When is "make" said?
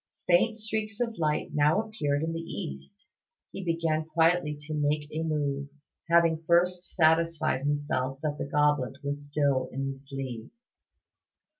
4.73-5.07